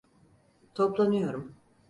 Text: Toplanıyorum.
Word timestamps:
Toplanıyorum. 0.73 1.55